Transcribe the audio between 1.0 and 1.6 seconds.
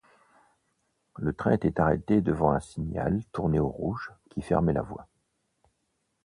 Le train